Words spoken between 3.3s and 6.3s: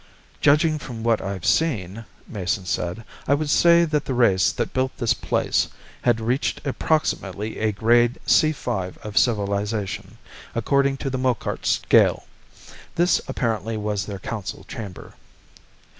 would say that the race that built this place had